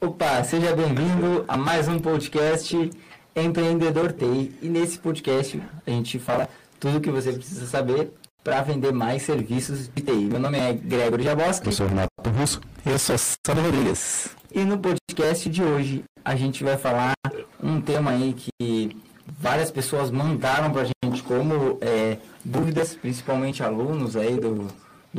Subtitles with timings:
[0.00, 2.88] Opa, seja bem-vindo a mais um podcast
[3.34, 4.54] Empreendedor TI.
[4.62, 8.12] E nesse podcast a gente fala tudo o que você precisa saber
[8.44, 10.28] para vender mais serviços de TI.
[10.30, 11.66] Meu nome é Gregor Jaboski.
[11.66, 12.60] Eu sou Renato Russo.
[12.86, 14.28] Eu sou Sandro Rodrigues.
[14.54, 17.14] E no podcast de hoje a gente vai falar
[17.60, 18.96] um tema aí que
[19.26, 24.68] várias pessoas mandaram para a gente como é, dúvidas, principalmente alunos aí do,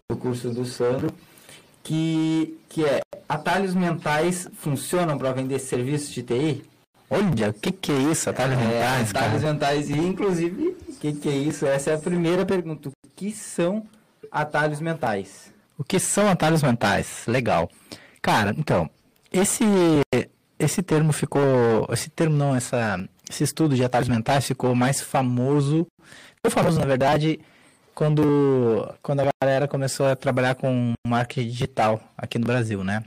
[0.09, 1.09] do curso do Sandro,
[1.89, 6.63] que, que é atalhos mentais funcionam para vender serviços de TI?
[7.09, 9.09] Olha, o que, que é isso, atalhos é, mentais?
[9.09, 9.53] Atalhos cara?
[9.53, 11.65] mentais, e inclusive, o que, que é isso?
[11.65, 12.89] Essa é a primeira pergunta.
[12.89, 13.87] O que são
[14.31, 15.51] atalhos mentais?
[15.75, 17.23] O que são atalhos mentais?
[17.25, 17.67] Legal.
[18.21, 18.87] Cara, então,
[19.31, 19.65] esse,
[20.59, 21.87] esse termo ficou.
[21.91, 25.87] Esse termo não, essa, esse estudo de atalhos mentais ficou mais famoso.
[26.35, 27.39] Ficou famoso, na verdade,
[27.99, 33.03] quando, quando a galera começou a trabalhar com marketing digital aqui no Brasil, né?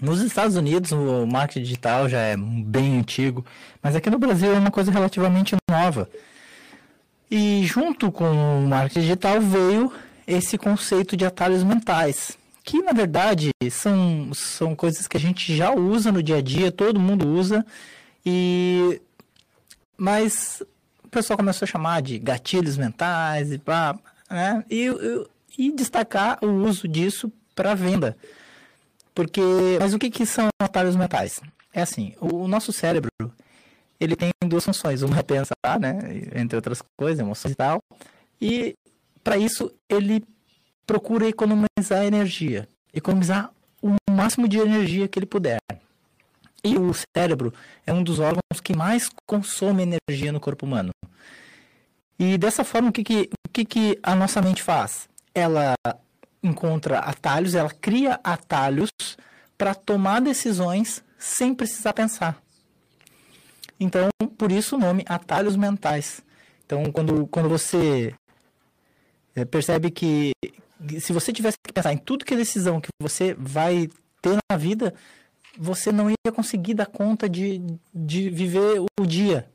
[0.00, 3.46] Nos Estados Unidos, o marketing digital já é bem antigo,
[3.80, 6.10] mas aqui no Brasil é uma coisa relativamente nova.
[7.30, 8.24] E junto com
[8.64, 9.92] o marketing digital veio
[10.26, 15.72] esse conceito de atalhos mentais, que na verdade são, são coisas que a gente já
[15.72, 17.64] usa no dia a dia, todo mundo usa,
[18.26, 19.00] e
[19.96, 20.60] mas
[21.12, 23.96] pessoal começou a chamar de gatilhos mentais e pá,
[24.30, 24.64] né?
[24.70, 24.86] E,
[25.58, 28.16] e, destacar o uso disso para venda.
[29.14, 29.42] Porque,
[29.78, 31.40] mas o que, que são atalhos mentais?
[31.72, 33.10] É assim, o, o nosso cérebro,
[34.00, 35.02] ele tem duas funções.
[35.02, 35.98] Uma é pensar, né,
[36.34, 37.82] entre outras coisas, emoções e tal.
[38.40, 38.74] E
[39.22, 40.24] para isso ele
[40.86, 43.50] procura economizar energia, economizar
[43.82, 45.58] o máximo de energia que ele puder.
[46.64, 47.52] E o cérebro
[47.86, 50.90] é um dos órgãos que mais consome energia no corpo humano.
[52.18, 55.08] E dessa forma, o que, que, o que, que a nossa mente faz?
[55.34, 55.74] Ela
[56.42, 58.90] encontra atalhos, ela cria atalhos
[59.58, 62.40] para tomar decisões sem precisar pensar.
[63.78, 66.22] Então, por isso o nome atalhos mentais.
[66.64, 68.14] Então, quando, quando você
[69.34, 70.32] é, percebe que
[71.00, 73.88] se você tivesse que pensar em tudo que é decisão que você vai
[74.20, 74.94] ter na vida,
[75.58, 77.62] você não ia conseguir dar conta de,
[77.94, 79.48] de viver o dia.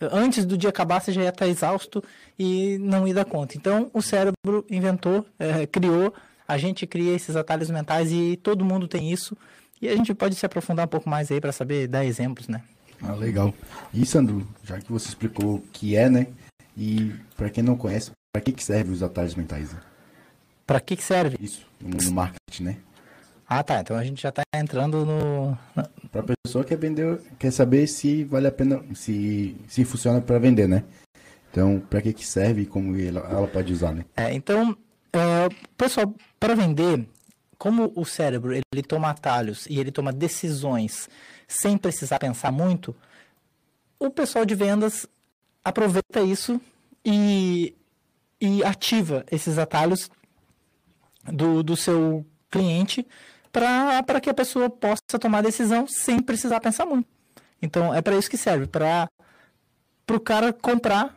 [0.00, 2.02] Antes do dia acabar, você já ia estar exausto
[2.38, 3.56] e não ia dar conta.
[3.56, 6.12] Então, o cérebro inventou, é, criou
[6.46, 9.36] a gente cria esses atalhos mentais e todo mundo tem isso.
[9.80, 12.62] E a gente pode se aprofundar um pouco mais aí para saber dar exemplos, né?
[13.00, 13.54] Ah, legal.
[13.92, 16.26] E Sandro, já que você explicou o que é, né?
[16.76, 19.72] E para quem não conhece, para que que servem os atalhos mentais?
[19.72, 19.80] Né?
[20.66, 21.36] Para que que serve?
[21.40, 22.76] Isso, no marketing, né?
[23.58, 23.80] Ah, tá.
[23.80, 25.58] Então a gente já está entrando no.
[26.10, 30.38] Para pessoa que quer vender, quer saber se vale a pena, se se funciona para
[30.38, 30.84] vender, né?
[31.50, 34.04] Então, para que que serve e como ela, ela pode usar, né?
[34.16, 34.76] É, então
[35.14, 37.06] Uh, pessoal, para vender,
[37.58, 41.06] como o cérebro ele toma atalhos e ele toma decisões
[41.46, 42.96] sem precisar pensar muito,
[43.98, 45.06] o pessoal de vendas
[45.62, 46.58] aproveita isso
[47.04, 47.76] e,
[48.40, 50.10] e ativa esses atalhos
[51.24, 53.06] do, do seu cliente
[53.52, 57.06] para que a pessoa possa tomar decisão sem precisar pensar muito.
[57.60, 59.08] Então, é para isso que serve, para
[60.10, 61.16] o cara comprar,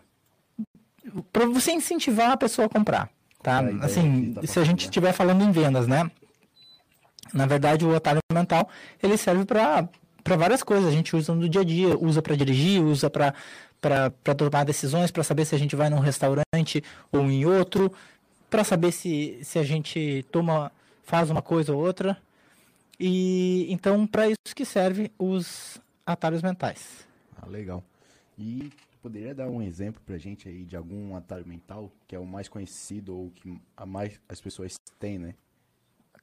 [1.32, 3.10] para você incentivar a pessoa a comprar.
[3.42, 3.60] Tá?
[3.82, 6.10] Assim, tá se a gente estiver falando em vendas, né?
[7.34, 8.70] Na verdade, o atalho mental,
[9.02, 9.88] ele serve para
[10.26, 10.90] para várias coisas.
[10.90, 13.34] A gente usa no dia a dia, usa para dirigir, usa para
[14.36, 17.94] tomar decisões, para saber se a gente vai num restaurante ou em outro,
[18.50, 20.72] para saber se, se a gente toma,
[21.04, 22.18] faz uma coisa ou outra.
[23.00, 27.08] E então, para isso que serve os atalhos mentais.
[27.36, 27.84] Ah, legal.
[28.38, 32.26] E poderia dar um exemplo pra gente aí de algum atalho mental que é o
[32.26, 35.36] mais conhecido ou que a mais as pessoas têm, né?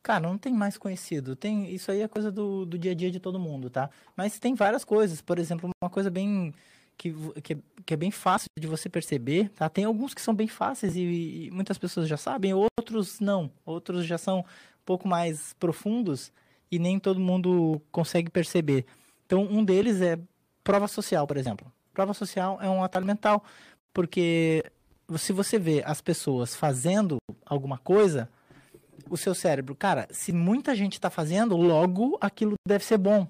[0.02, 1.36] Cara, não tem mais conhecido.
[1.36, 3.88] Tem isso aí é coisa do, do dia a dia de todo mundo, tá?
[4.16, 5.20] Mas tem várias coisas.
[5.20, 6.52] Por exemplo, uma coisa bem
[6.96, 9.68] que, que, que é bem fácil de você perceber, tá?
[9.68, 13.50] Tem alguns que são bem fáceis e, e muitas pessoas já sabem, outros não.
[13.64, 16.32] Outros já são um pouco mais profundos
[16.72, 18.86] e nem todo mundo consegue perceber.
[19.26, 20.18] Então, um deles é
[20.64, 21.70] prova social, por exemplo.
[21.92, 23.44] Prova social é um atalho mental,
[23.92, 24.64] porque
[25.18, 28.30] se você vê as pessoas fazendo alguma coisa,
[29.10, 33.28] o seu cérebro, cara, se muita gente está fazendo, logo aquilo deve ser bom.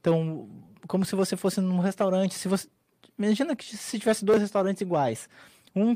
[0.00, 0.48] Então,
[0.88, 2.66] como se você fosse num restaurante, se você
[3.18, 5.28] imagina que se tivesse dois restaurantes iguais,
[5.76, 5.94] um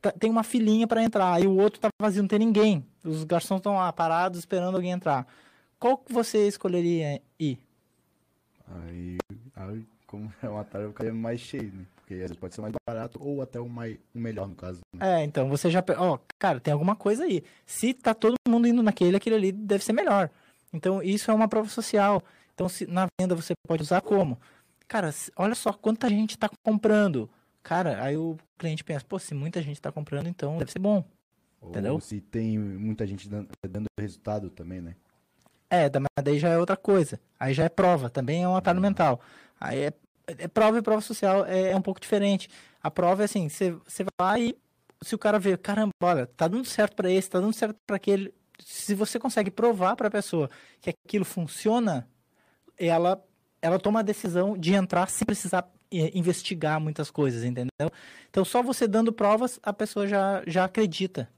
[0.00, 2.86] tá, tem uma filinha para entrar e o outro está vazio, não tem ninguém.
[3.04, 5.26] Os garçons estão lá parados esperando alguém entrar.
[5.80, 7.58] Qual que você escolheria ir?
[8.68, 9.16] Aí,
[9.56, 11.86] aí como é um atalho, eu ficaria mais cheio, né?
[11.96, 14.80] Porque às vezes pode ser mais barato ou até o, mais, o melhor, no caso.
[14.92, 15.22] Né?
[15.22, 15.82] É, então você já.
[15.96, 17.42] Ó, oh, cara, tem alguma coisa aí.
[17.64, 20.28] Se tá todo mundo indo naquele, aquele ali deve ser melhor.
[20.70, 22.22] Então isso é uma prova social.
[22.54, 24.38] Então, se, na venda você pode usar como?
[24.86, 27.30] Cara, olha só quanta gente está comprando.
[27.62, 31.02] Cara, aí o cliente pensa, pô, se muita gente está comprando, então deve ser bom.
[31.58, 31.98] Ou Entendeu?
[32.00, 34.94] se tem muita gente dando, dando resultado também, né?
[35.70, 37.20] É, mas daí já é outra coisa.
[37.38, 39.20] Aí já é prova, também é um atalho mental.
[39.60, 39.92] Aí é,
[40.26, 42.48] é prova e prova social é, é um pouco diferente.
[42.82, 44.56] A prova é assim, você você vai lá e
[45.02, 47.96] se o cara vê, caramba, olha, tá dando certo para esse, tá dando certo para
[47.96, 48.34] aquele.
[48.58, 50.50] Se você consegue provar para a pessoa
[50.80, 52.08] que aquilo funciona,
[52.78, 53.22] ela
[53.62, 57.90] ela toma a decisão de entrar sem precisar eh, investigar muitas coisas, entendeu?
[58.28, 61.28] Então só você dando provas, a pessoa já já acredita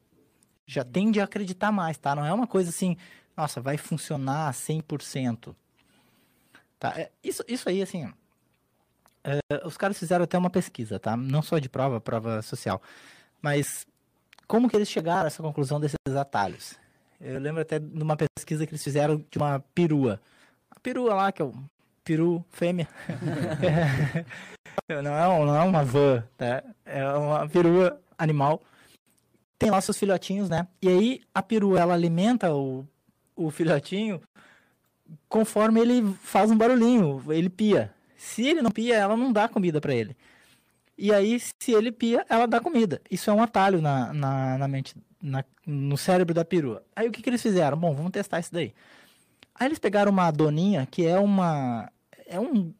[0.66, 2.14] já tende a acreditar mais, tá?
[2.14, 2.96] Não é uma coisa assim,
[3.36, 5.54] nossa, vai funcionar 100%.
[6.78, 6.94] Tá?
[6.96, 8.12] É, isso, isso aí, assim,
[9.24, 11.16] é, os caras fizeram até uma pesquisa, tá?
[11.16, 12.82] Não só de prova, prova social.
[13.40, 13.86] Mas
[14.46, 16.74] como que eles chegaram a essa conclusão desses atalhos?
[17.20, 20.20] Eu lembro até de uma pesquisa que eles fizeram de uma perua.
[20.70, 21.54] A perua lá, que é o
[22.02, 22.88] peru fêmea.
[24.88, 26.64] não, é não é uma van, tá?
[26.84, 28.60] É uma perua animal
[29.62, 30.66] tem lá seus filhotinhos, né?
[30.82, 32.84] E aí a perua ela alimenta o,
[33.36, 34.20] o filhotinho
[35.28, 37.92] conforme ele faz um barulhinho, ele pia.
[38.16, 40.16] Se ele não pia, ela não dá comida para ele.
[40.96, 43.00] E aí, se ele pia, ela dá comida.
[43.10, 46.84] Isso é um atalho na, na, na mente, na- no cérebro da perua.
[46.94, 47.76] Aí o que, que eles fizeram?
[47.76, 48.72] Bom, vamos testar isso daí.
[49.54, 51.90] Aí eles pegaram uma doninha, que é uma.
[52.26, 52.72] É um,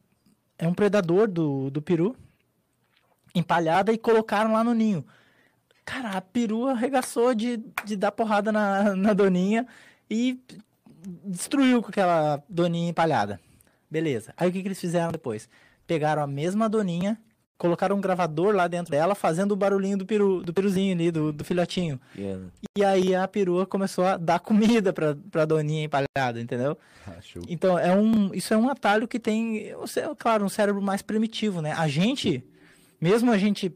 [0.57, 2.15] é um predador do, do peru,
[3.35, 5.05] empalhada, e colocaram lá no ninho.
[5.85, 9.67] Cara, a perua arregaçou de, de dar porrada na, na doninha
[10.09, 10.39] e
[11.25, 13.39] destruiu com aquela doninha empalhada.
[13.89, 14.33] Beleza.
[14.37, 15.47] Aí o que, que eles fizeram depois?
[15.85, 17.19] Pegaram a mesma doninha,
[17.57, 21.31] colocaram um gravador lá dentro dela, fazendo o barulhinho do peru, do peruzinho ali, do,
[21.31, 21.99] do filhotinho.
[22.15, 26.77] E ela- E aí a perua começou a dar comida pra, pra doninha empalhada, entendeu?
[27.07, 27.17] Ah.
[27.47, 29.71] Então, é um, isso é um atalho que tem,
[30.17, 31.73] claro, um cérebro mais primitivo, né?
[31.73, 32.43] A gente,
[32.99, 33.71] mesmo a gente,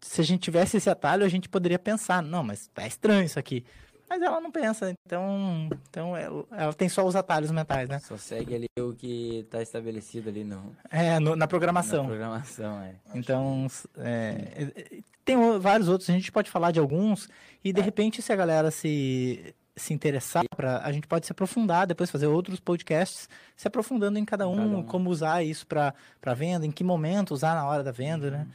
[0.00, 3.38] se a gente tivesse esse atalho, a gente poderia pensar, não, mas tá estranho isso
[3.38, 3.64] aqui.
[4.08, 7.98] Mas ela não pensa, então, então ela, ela tem só os atalhos mentais, né?
[7.98, 12.06] Só segue ali o que tá estabelecido ali no, É, no- na na programação.
[12.06, 12.94] programação, é.
[13.14, 13.66] Então,
[13.98, 17.28] é, é, tem vários outros, a gente pode falar de alguns,
[17.62, 21.86] e de repente, se a galera se, se interessar, pra, a gente pode se aprofundar,
[21.86, 24.82] depois fazer outros podcasts, se aprofundando em cada um, Cada um.
[24.84, 25.92] como usar isso para
[26.34, 28.46] venda, em que momento usar na hora da venda, né?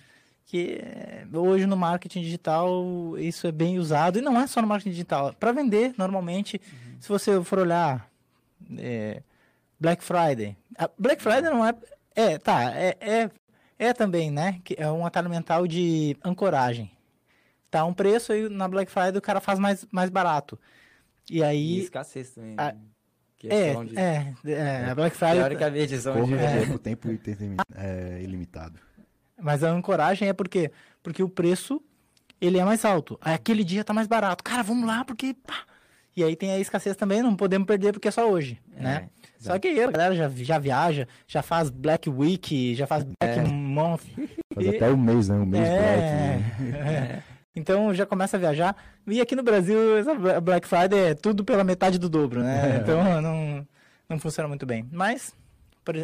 [0.46, 4.68] Que é, hoje no marketing digital isso é bem usado, e não é só no
[4.68, 6.62] marketing digital, para vender, normalmente,
[7.00, 8.08] se você for olhar
[8.78, 9.22] é,
[9.80, 10.56] Black Friday.
[10.78, 11.74] A Black Friday não é.
[12.16, 13.30] É, tá, é, é,
[13.80, 14.60] é também, né?
[14.64, 16.92] Que é um atalho mental de ancoragem.
[17.72, 20.60] Tá um preço e na Black Friday o cara faz mais, mais barato.
[21.30, 21.80] E E aí.
[21.80, 22.54] escassez também.
[22.58, 22.80] a- né?
[23.46, 23.98] É, Questão de...
[24.00, 25.40] é, é, a Black Friday.
[25.40, 26.32] Teoricamente, são de...
[26.38, 28.80] tempo, tempo intertermi- é, ilimitado.
[29.44, 30.72] Mas a ancoragem é porque
[31.04, 31.82] porque o preço
[32.40, 33.18] ele é mais alto.
[33.22, 34.44] Aí aquele dia tá mais barato.
[34.44, 35.64] Cara, vamos lá porque pá.
[36.16, 39.10] E aí tem a escassez também, não podemos perder porque é só hoje, né?
[39.40, 43.50] Só que aí a galera já, já viaja, já faz Black Week, já faz Black
[43.52, 44.02] Month.
[44.54, 45.36] Faz E- até um mês, né?
[45.36, 46.64] Um mês É, black.
[46.72, 46.78] né?
[47.20, 47.24] é.
[47.56, 48.76] Então já começa a viajar.
[49.08, 52.80] E aqui no Brasil, essa Black Friday é tudo pela metade do dobro, né?
[52.82, 53.68] Então não,
[54.08, 54.88] não funciona muito bem.
[54.92, 55.36] Mas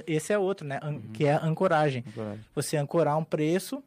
[0.07, 0.79] esse é outro, né?
[0.81, 2.03] An- Que é a ancoragem.
[2.55, 3.83] Você ancorar um preço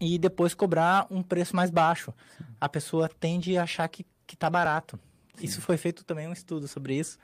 [0.00, 2.12] e depois cobrar um preço mais baixo.
[2.60, 4.98] A pessoa tende a achar que, que tá barato.
[5.40, 7.18] Isso foi feito também um estudo sobre isso.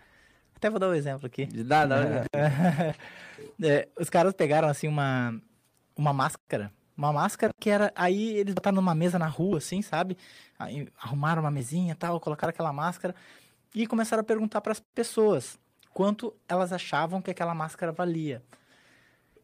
[0.56, 1.46] Até vou dar um exemplo aqui.
[1.46, 2.24] Dá, dá, dá.
[3.62, 5.34] É, os caras pegaram assim uma,
[5.96, 6.70] uma máscara.
[6.96, 7.90] Uma máscara que era.
[7.94, 10.16] Aí eles botaram numa mesa na rua, assim, sabe?
[10.58, 13.14] Aí arrumaram uma mesinha e tal, colocaram aquela máscara
[13.74, 15.58] e começaram a perguntar para as pessoas
[15.92, 18.42] quanto elas achavam que aquela máscara valia.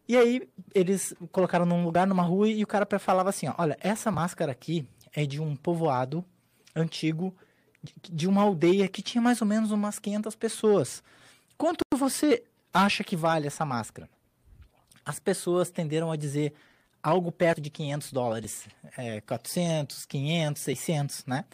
[0.09, 3.77] E aí eles colocaram num lugar, numa rua, e o cara falava assim: ó, olha,
[3.81, 6.25] essa máscara aqui é de um povoado
[6.75, 7.35] antigo,
[8.03, 11.03] de, uma aldeia que tinha mais ou menos umas 500 pessoas.
[11.57, 14.09] Quanto você acha que vale essa máscara?
[15.05, 16.53] As pessoas tenderam a dizer
[17.03, 21.45] algo perto de 500 dólares, é, 400, 500, 600, né?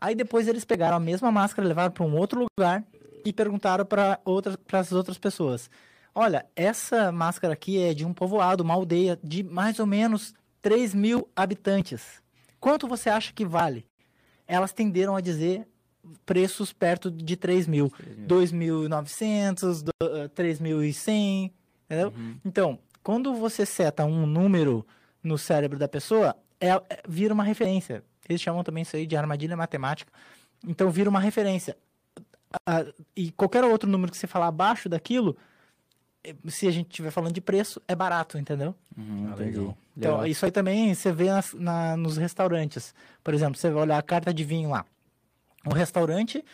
[0.00, 2.84] Aí depois eles pegaram a mesma máscara, levaram para um outro lugar
[3.26, 5.68] e perguntaram para outras, para as outras pessoas:
[6.14, 10.94] Olha, essa máscara aqui é de um povoado, uma aldeia de mais ou menos 3
[10.94, 12.22] mil habitantes.
[12.60, 13.84] Quanto você acha que vale?
[14.46, 15.66] Elas tenderam a dizer
[16.24, 17.92] preços perto de 3 mil.
[18.26, 21.52] 2.900, do- eh, 3.100,
[21.84, 22.12] entendeu?
[22.44, 24.86] Então, quando você seta um número
[25.22, 28.04] no cérebro da pessoa, é, é- vira uma referência.
[28.28, 30.10] Eles chamam também isso aí de armadilha matemática.
[30.66, 31.76] Então, vira uma referência.
[33.14, 35.36] E qualquer outro número que você falar abaixo daquilo,
[36.48, 38.74] se a gente estiver falando de preço, é barato, entendeu?
[38.96, 39.76] Uhum, Ah, legal.
[39.96, 40.26] Então, Legal.
[40.26, 42.94] isso aí também você vê nas- na- nos restaurantes.
[43.24, 44.84] Por exemplo, você vai olhar a carta de vinho lá.
[45.66, 46.44] Um restaurante,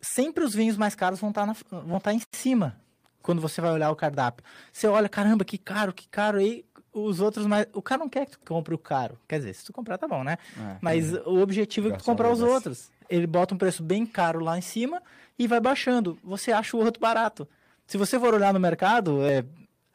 [0.00, 2.76] sempre os vinhos mais caros vão estar vão tá em cima.
[3.22, 4.44] Quando você vai olhar o cardápio.
[4.72, 6.38] Você olha, caramba, que caro, que caro.
[6.38, 6.64] Aí
[6.94, 7.66] os outros mais.
[7.72, 9.18] O cara não quer que tu compre o caro.
[9.28, 10.38] Quer dizer, se tu comprar, tá bom, né?
[10.56, 10.76] É.
[10.80, 12.90] Mas o objetivo é que tu comprar os outros.
[13.10, 15.02] Ele bota um preço bem caro lá em cima
[15.38, 16.16] e vai baixando.
[16.22, 17.46] Você acha o outro barato.
[17.86, 19.44] Se você for olhar no mercado, é,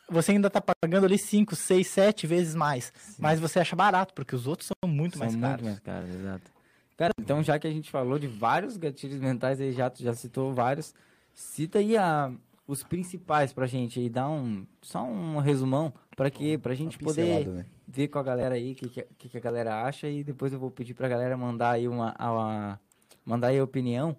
[0.10, 2.92] você ainda tá pagando ali 5, 6, 7 vezes mais.
[3.18, 5.66] Mas você acha barato, porque os outros são muito São mais muito caros.
[5.66, 6.52] mais caros, exato.
[6.98, 10.54] Cara, então já que a gente falou de vários gatilhos mentais aí, já, já citou
[10.54, 10.94] vários,
[11.34, 12.30] cita aí a,
[12.70, 17.48] os principais pra gente aí, dá um, só um resumão pra que, pra gente poder
[17.48, 17.66] né?
[17.88, 20.60] ver com a galera aí o que, que, que a galera acha e depois eu
[20.60, 22.80] vou pedir pra galera mandar aí uma, uma
[23.26, 24.16] mandar aí a opinião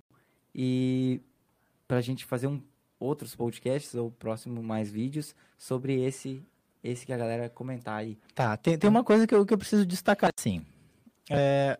[0.52, 1.20] e
[1.86, 2.60] pra gente fazer um,
[2.98, 6.42] outros podcasts ou próximo mais vídeos sobre esse
[6.82, 8.18] esse que a galera comentar aí.
[8.34, 10.64] Tá, tem, tem uma coisa que eu, que eu preciso destacar, assim.
[11.28, 11.78] É,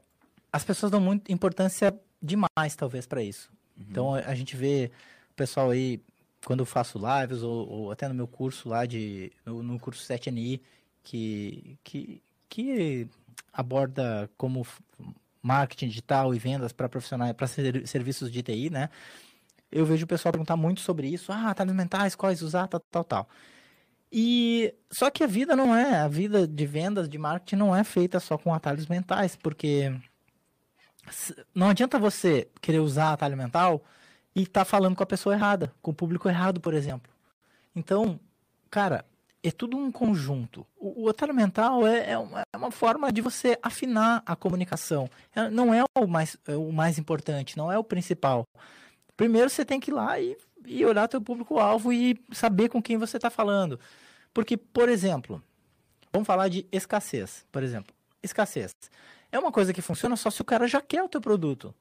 [0.53, 3.50] as pessoas dão muita importância demais, talvez, para isso.
[3.79, 4.93] Então, a, a gente vê
[5.31, 6.03] o pessoal aí,
[6.44, 10.02] quando eu faço lives, ou, ou até no meu curso lá, de, no, no curso
[10.06, 10.61] 7NI,
[11.02, 13.09] que, que, que
[13.52, 14.66] aborda como
[15.42, 18.90] marketing digital e vendas para profissionais, para serviços de TI, né?
[19.70, 21.32] Eu vejo o pessoal perguntar muito sobre isso.
[21.32, 23.28] Ah, atalhos mentais, quais usar, tal, tal, tal.
[24.12, 27.85] E só que a vida não é, a vida de vendas, de marketing não é
[27.85, 29.94] feita só com atalhos mentais, porque
[31.54, 33.85] não adianta você querer usar atalho mental
[34.34, 37.12] e estar falando com a pessoa errada, com o público errado, por exemplo.
[37.75, 38.18] Então,
[38.70, 39.04] cara,
[39.42, 40.66] é tudo um conjunto.
[40.76, 45.08] O, o atalho mental é, é uma, é uma forma de você afinar a comunicação.
[45.34, 48.44] É- não é o mais, é o mais importante, não é o principal.
[49.16, 52.96] Primeiro você tem que ir lá e, e olhar teu público-alvo e saber com quem
[52.96, 53.78] você está falando.
[54.32, 55.42] Porque, por exemplo,
[56.12, 57.94] vamos falar de escassez, por exemplo.
[58.22, 58.72] Escassez.
[59.32, 61.75] É uma coisa que funciona só se o cara já quer o teu produto.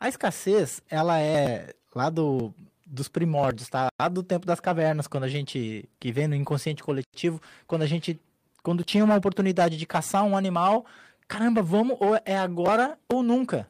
[0.00, 2.54] A escassez, ela é lá do,
[2.86, 3.88] dos primórdios, tá?
[4.00, 7.86] Lá do tempo das cavernas, quando a gente, que vem no inconsciente coletivo, quando a
[7.86, 8.18] gente,
[8.62, 10.86] quando tinha uma oportunidade de caçar um animal,
[11.28, 13.68] caramba, vamos, ou é agora ou nunca.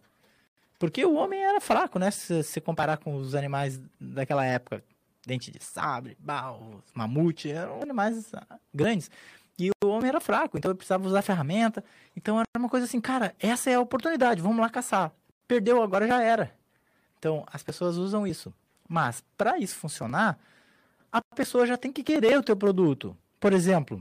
[0.78, 2.12] Porque o homem era fraco, né?
[2.12, 4.84] Se se comparar com os animais daquela época.
[5.26, 9.10] Dente de sabre, baú, mamute, eram animais ah, grandes.
[9.58, 11.84] E o homem era fraco, então ele precisava usar ferramenta.
[12.16, 15.12] Então era uma coisa assim, cara, essa é a oportunidade, vamos lá caçar.
[15.50, 16.54] Perdeu, agora já era.
[17.18, 18.54] Então as pessoas usam isso.
[18.88, 20.38] Mas para isso funcionar,
[21.10, 23.16] a pessoa já tem que querer o teu produto.
[23.40, 24.00] Por exemplo,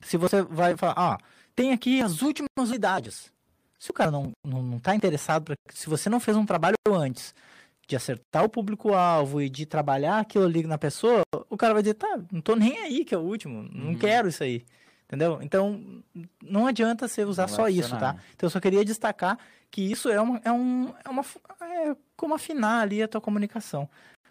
[0.00, 1.18] se você vai falar, ah,
[1.56, 3.32] tem aqui as últimas unidades.
[3.76, 6.76] Se o cara não, não, não tá interessado, pra, se você não fez um trabalho
[6.88, 7.34] antes
[7.88, 11.94] de acertar o público-alvo e de trabalhar aquilo ali na pessoa, o cara vai dizer,
[11.94, 14.64] tá, não tô nem aí que é o último, não quero isso aí.
[15.12, 15.42] Entendeu?
[15.42, 16.02] Então,
[16.42, 18.16] não adianta você usar Não só isso, tá?
[18.34, 19.38] Então, eu só queria destacar
[19.70, 21.22] que isso é uma, é um, é uma,
[21.60, 23.86] é como afinar ali a tua comunicação.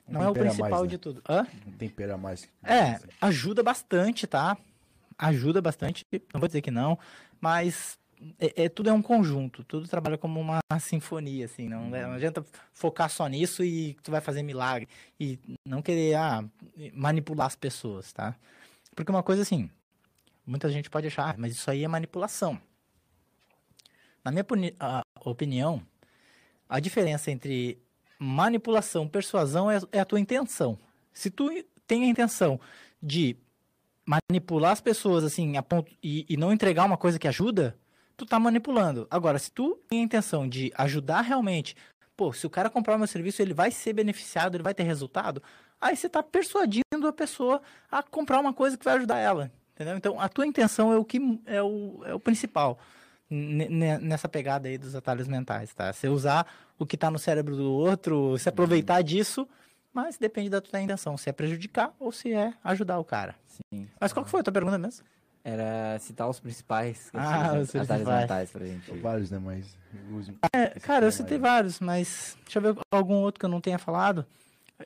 [0.07, 0.87] Não é o principal mais, né?
[0.87, 1.21] de tudo.
[1.29, 1.45] Hã?
[1.67, 2.49] Um tempero a mais.
[2.63, 4.57] É, ajuda bastante, tá?
[5.19, 6.97] Ajuda bastante, não vou dizer que não,
[7.39, 7.99] mas
[8.39, 11.89] é, é- tudo é um conjunto, tudo trabalha como uma sinfonia, assim, não, Uhum.
[11.91, 14.87] não adianta focar só nisso e tu vai fazer milagre
[15.19, 16.43] e não querer ah,
[16.91, 18.35] manipular as pessoas, tá?
[18.95, 19.69] Porque uma coisa assim,
[20.45, 22.59] muita gente pode achar, ah, mas isso aí é manipulação.
[24.23, 24.45] Na minha
[25.25, 25.81] opinião,
[26.69, 27.81] a diferença entre
[28.19, 30.77] manipulação e persuasão é, é a tua intenção.
[31.11, 31.49] Se tu
[31.87, 32.59] tem a intenção
[33.01, 33.35] de
[34.05, 37.77] manipular as pessoas assim a ponto e, e não entregar uma coisa que ajuda,
[38.15, 39.07] tu tá manipulando.
[39.09, 41.75] Agora, se tu tem a intenção de ajudar realmente,
[42.15, 44.83] pô, se o cara comprar o meu serviço, ele vai ser beneficiado, ele vai ter
[44.83, 45.41] resultado,
[45.79, 49.51] aí você tá persuadindo a pessoa a comprar uma coisa que vai ajudar ela.
[49.81, 49.97] Entendeu?
[49.97, 52.77] Então, a tua intenção é o que é o, é o principal
[53.29, 55.91] ne- ne- nessa pegada aí dos atalhos mentais, tá?
[55.91, 56.45] Você usar
[56.77, 59.47] o que tá no cérebro do outro, se aproveitar disso,
[59.93, 63.35] mas depende da tua intenção, se é prejudicar ou se é ajudar o cara.
[63.47, 63.87] Sim.
[63.99, 65.03] Mas qual que foi a tua pergunta mesmo?
[65.43, 68.07] Era citar os principais Ah, os atalhos principais.
[68.21, 68.91] mentais pra gente.
[68.99, 69.39] Vários, né?
[69.39, 69.75] Mas.
[70.53, 71.41] É, cara, eu citei aí.
[71.41, 74.23] vários, mas deixa eu ver algum outro que eu não tenha falado.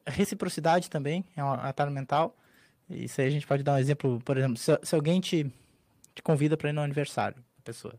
[0.07, 2.35] Reciprocidade também é um atalho mental.
[2.89, 5.51] Isso aí a gente pode dar um exemplo, por exemplo, se, se alguém te,
[6.13, 7.95] te convida para ir no aniversário da pessoa.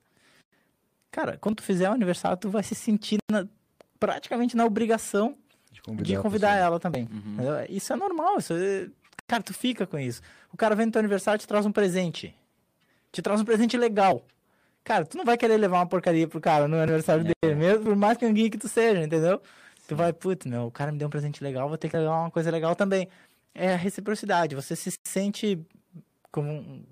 [1.11, 3.47] Cara, quando tu fizer o aniversário, tu vai se sentir na-
[3.99, 5.37] praticamente na obrigação
[5.73, 7.05] De convidar, de a convidar ela também.
[7.35, 7.55] Entendeu?
[7.69, 8.39] Isso é normal.
[8.39, 8.89] Isso é-
[9.27, 10.21] Cara, tu fica com isso.
[10.53, 12.35] O cara vem no teu aniversário e te traz um presente.
[13.11, 14.23] Te traz um presente legal.
[14.85, 17.97] Cara, tu não vai querer levar uma porcaria pro cara no aniversário dele, mesmo por
[17.97, 19.41] mais canguinho que tu seja, entendeu?
[19.89, 22.21] Tu vai, putz, meu, o cara me deu um presente legal, vou ter que levar
[22.21, 23.09] uma coisa legal também.
[23.57, 24.55] É a reciprocidade.
[24.55, 25.65] Você se sente
[26.31, 26.85] como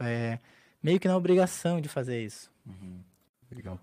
[0.00, 0.38] é,
[0.82, 2.50] meio que na obrigação de fazer isso.
[3.50, 3.78] Legal.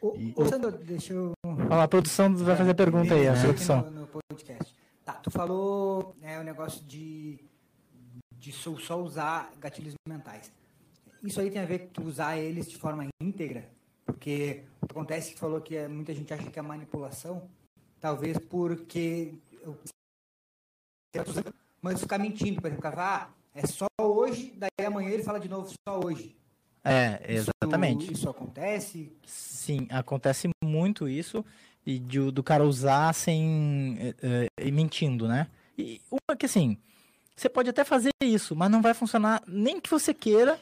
[0.00, 1.32] Ô, E- ô, Sandro, deixa eu.
[1.44, 3.82] Olha lá, a produção vai fazer a pergunta aí, a Aqui produção.
[3.90, 4.74] No, no podcast.
[5.04, 7.38] Tá, tu falou né, o negócio de,
[8.38, 10.52] de só usar gatilhos mentais.
[11.22, 13.68] Isso aí tem a ver com tu usar eles de forma íntegra?
[14.06, 16.62] Porque o que acontece é que tu falou que é- muita gente acha que é
[16.62, 17.48] manipulação,
[18.00, 19.34] talvez porque.
[19.62, 19.76] eu-
[21.80, 25.68] Mas ficar mentindo, por exemplo, ah, é só hoje, daí amanhã ele fala de novo
[25.88, 26.36] só hoje.
[26.84, 28.12] É, Isso- exatamente.
[28.12, 29.12] Isso, acontece?
[29.26, 31.44] Sim, acontece muito isso
[31.84, 35.48] e de- do cara usar sem eh, eh, e mentindo, né?
[35.76, 36.76] E uma que assim,
[37.36, 40.58] você pode até fazer isso, mas não vai funcionar nem que você queira,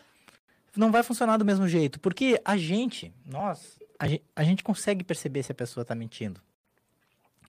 [0.77, 5.05] não vai funcionar do mesmo jeito, porque a gente, nós, a gente, a gente consegue
[5.05, 6.41] perceber se a pessoa está mentindo.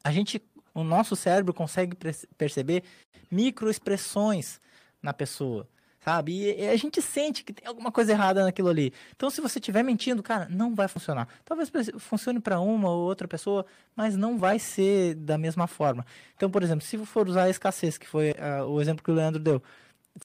[0.03, 0.41] A gente,
[0.77, 2.83] o nosso cérebro consegue perce- perceber
[3.31, 4.61] microexpressões
[5.01, 5.67] na pessoa,
[5.99, 6.33] sabe?
[6.33, 8.93] E, e a gente sente que tem alguma coisa errada naquilo ali.
[9.15, 11.27] Então, se você estiver mentindo, cara, não vai funcionar.
[11.43, 13.65] Talvez funcione para uma ou outra pessoa,
[13.95, 16.05] mas não vai ser da mesma forma.
[16.35, 19.15] Então, por exemplo, se for usar a escassez, que foi ah, o exemplo que o
[19.15, 19.61] Leandro deu,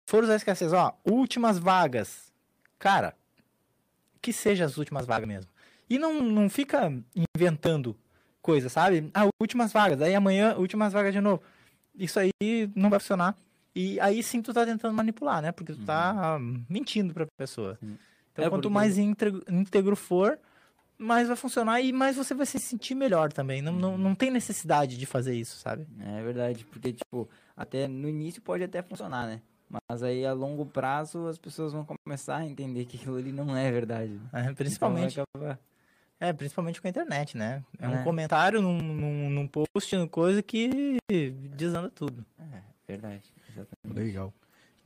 [0.05, 2.31] for usar a escassez, ó, últimas vagas,
[2.79, 3.17] cara,
[4.21, 5.51] que seja as últimas vagas mesmo.
[5.89, 6.93] E não, não fica
[7.35, 7.97] inventando
[8.43, 9.09] coisa, sabe?
[9.15, 11.43] Ah, últimas vagas, aí amanhã, últimas vagas de novo.
[11.95, 12.31] Isso aí
[12.75, 13.37] não vai funcionar.
[13.75, 15.53] E aí sim tu tá tentando manipular, né?
[15.53, 17.79] Porque tu tá mentindo pra pessoa.
[18.33, 20.39] Então É, quanto porque- mais íntegro, íntegro for,
[20.99, 23.63] mais vai funcionar e mais você vai se sentir melhor também.
[23.63, 25.87] Não, não, não tem necessidade de fazer isso, sabe?
[26.01, 29.41] É verdade, porque, tipo, até no início pode até funcionar, né?
[29.89, 33.57] Mas aí a longo prazo as pessoas vão começar a entender que aquilo ali não
[33.57, 34.13] é verdade.
[34.33, 34.49] né?
[34.51, 35.13] É, principalmente.
[35.13, 35.63] Então vai acabar-
[36.23, 37.65] É, principalmente com a internet, né?
[37.81, 38.05] É um É.
[38.05, 40.99] comentário num, num, num post, numa coisa que
[41.57, 42.25] desanda tudo.
[42.39, 43.99] É, verdade, exatamente.
[43.99, 44.33] Legal.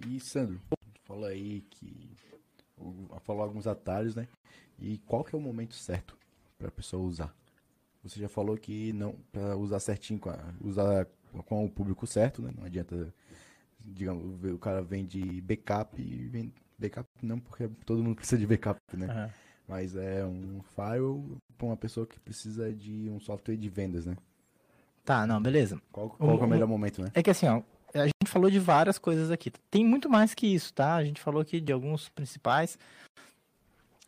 [0.07, 0.59] E Sandro,
[1.05, 2.09] falou aí que
[3.23, 4.27] falou alguns atalhos, né?
[4.79, 6.17] E qual que é o momento certo
[6.57, 7.35] para a pessoa usar?
[8.03, 11.07] Você já falou que não para usar certinho, com a- usar
[11.45, 12.51] com o público certo, né?
[12.57, 13.13] Não adianta,
[13.85, 18.81] digamos, o cara vende backup e vende backup não porque todo mundo precisa de backup,
[18.97, 19.07] né?
[19.07, 19.31] Aham.
[19.69, 24.17] Mas é um file para uma pessoa que precisa de um software de vendas, né?
[25.05, 25.81] Tá, não, beleza.
[25.93, 27.11] Qual, qual que é o melhor momento, né?
[27.15, 27.63] É que assim, ó,
[27.95, 29.51] a gente falou de várias coisas aqui.
[29.71, 30.95] Tem muito mais que isso, tá?
[30.95, 32.79] A gente falou aqui de alguns principais.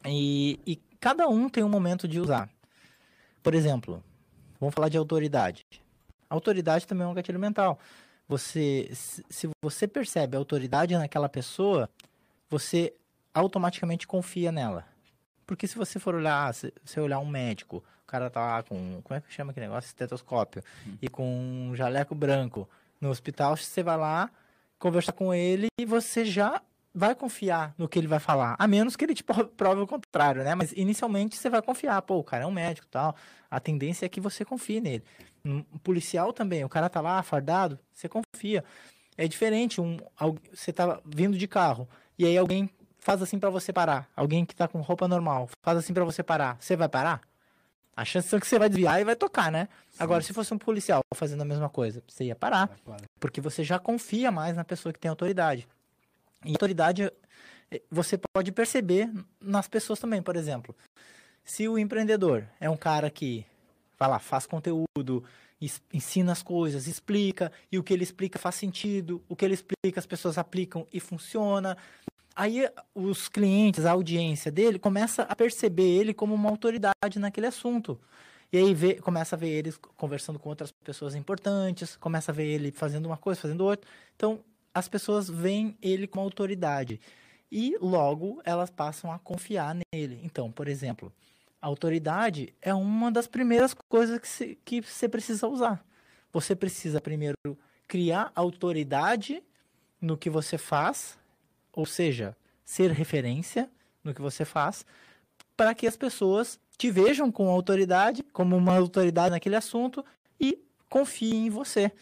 [0.04, 2.48] E, e cada um tem um momento de usar.
[3.42, 4.02] Por exemplo,
[4.60, 5.64] vamos falar de autoridade.
[6.28, 7.78] Autoridade também é um gatilho mental.
[8.28, 11.88] Você, se se você percebe a autoridade naquela pessoa,
[12.48, 12.92] você
[13.32, 14.84] automaticamente confia nela.
[15.48, 19.00] Porque se você for olhar, se você olhar um médico, o cara tá lá com,
[19.02, 19.88] como é que chama aquele negócio?
[19.88, 20.62] Estetoscópio.
[21.00, 22.68] E com um jaleco branco
[23.00, 24.30] no hospital, você vai lá
[24.78, 26.60] conversar com ele e você já
[26.94, 28.56] vai confiar no que ele vai falar.
[28.58, 30.54] A menos que ele te pro- prove o contrário, né?
[30.54, 32.02] Mas inicialmente você vai confiar.
[32.02, 33.16] Pô, o cara é um médico e tal.
[33.50, 35.02] A tendência é que você confie nele.
[35.42, 38.62] Um policial também, o cara tá lá fardado, você confia.
[39.16, 39.96] É diferente, um,
[40.52, 42.68] você tá vindo de carro e aí alguém
[43.08, 44.06] faz assim pra você parar.
[44.14, 46.58] Alguém que tá com roupa normal faz assim pra você parar.
[46.60, 47.22] Você vai parar?
[47.96, 49.66] A chance é que você vai desviar e vai tocar, né?
[49.98, 52.70] Agora, se fosse um policial fazendo a mesma coisa, você ia parar.
[53.18, 55.66] Porque você já confia mais na pessoa que tem autoridade.
[56.44, 57.10] E autoridade
[57.70, 60.76] eh, você pode perceber nas pessoas também, por exemplo.
[61.42, 63.44] Se o empreendedor é um cara que,
[63.98, 65.24] vai lá, faz conteúdo,
[65.92, 69.98] ensina as coisas, explica, e o que ele explica faz sentido, o que ele explica
[69.98, 71.76] as pessoas aplicam e funciona.
[72.38, 78.00] Aí os clientes, a audiência dele, começa a perceber ele como uma autoridade naquele assunto.
[78.52, 82.46] E aí vê, começa a ver ele conversando com outras pessoas importantes, começa a ver
[82.46, 83.90] ele fazendo uma coisa, fazendo outra.
[84.14, 84.38] Então,
[84.72, 87.00] as pessoas veem ele como autoridade.
[87.50, 90.20] E logo elas passam a confiar nele.
[90.22, 91.12] Então, por exemplo,
[91.60, 95.84] a autoridade é uma das primeiras coisas que, que você precisa usar.
[96.32, 97.36] Você precisa primeiro
[97.88, 99.42] criar autoridade
[100.00, 101.18] no que você faz,
[101.78, 103.70] ou seja, ser referência
[104.02, 104.84] no que você faz,
[105.56, 110.04] para que as pessoas te vejam com autoridade, como uma autoridade naquele assunto
[110.40, 111.92] e confiem em você.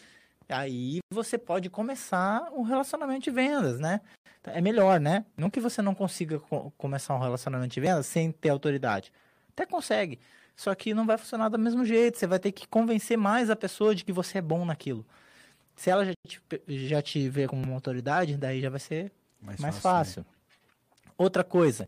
[0.49, 4.01] Aí você pode começar um relacionamento de vendas, né?
[4.45, 5.25] É melhor, né?
[5.37, 9.11] Não que você não consiga co- começar um relacionamento de vendas sem ter autoridade.
[9.49, 10.19] Até consegue.
[10.55, 12.17] Só que não vai funcionar do mesmo jeito.
[12.17, 15.05] Você vai ter que convencer mais a pessoa de que você é bom naquilo.
[15.75, 19.11] Se ela já te, já te vê como uma autoridade, daí já vai ser
[19.47, 20.25] Mais mais, fácil, fácil.
[21.17, 21.87] Outra coisa.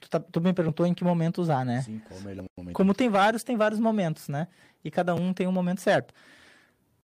[0.00, 1.82] Tu, tá- tu me perguntou em que momento usar, né?
[1.82, 2.74] Sim, qual é o melhor momento?
[2.76, 4.48] Como tem vários, tem vários momentos, né?
[4.84, 6.14] E cada um tem um momento certo.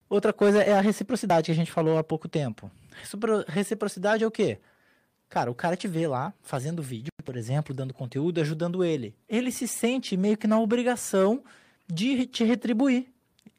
[0.09, 2.71] Outra coisa é a reciprocidade que a gente falou há pouco tempo.
[3.01, 4.59] Recipro- Reciprocidade é o quê?
[5.29, 9.15] Cara, o cara te vê lá fazendo vídeo, por exemplo, dando conteúdo, ajudando ele.
[9.29, 11.43] Ele se sente meio que na obrigação
[11.89, 13.07] de te retribuir.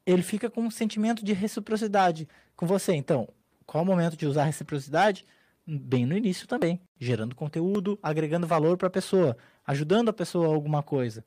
[0.05, 2.93] Ele fica com um sentimento de reciprocidade com você.
[2.93, 3.27] Então,
[3.65, 5.25] qual o momento de usar a reciprocidade?
[5.67, 10.53] Bem no início também, gerando conteúdo, agregando valor para a pessoa, ajudando a pessoa a
[10.53, 11.25] alguma coisa.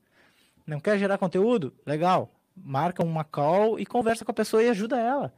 [0.64, 1.74] Não quer gerar conteúdo?
[1.84, 2.32] Legal.
[2.56, 5.34] Marca uma call e conversa com a pessoa e ajuda ela.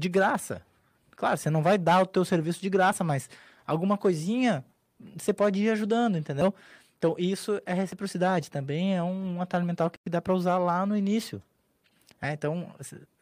[0.00, 0.62] De graça.
[1.10, 3.28] Claro, você não vai dar o teu serviço de graça, mas
[3.66, 4.64] alguma coisinha
[5.16, 6.54] você pode ir ajudando, entendeu?
[6.98, 8.50] Então, isso é reciprocidade.
[8.50, 11.42] Também é um atalho mental que dá para usar lá no início.
[12.20, 12.72] É, então,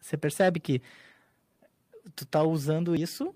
[0.00, 0.80] você percebe que
[2.14, 3.34] tu tá usando isso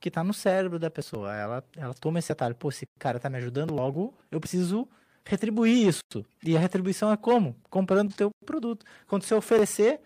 [0.00, 1.34] que tá no cérebro da pessoa.
[1.34, 2.54] Ela, ela toma esse atalho.
[2.54, 4.88] Pô, esse cara tá me ajudando, logo eu preciso
[5.24, 6.24] retribuir isso.
[6.42, 7.56] E a retribuição é como?
[7.68, 8.84] Comprando o teu produto.
[9.06, 10.00] Quando você oferecer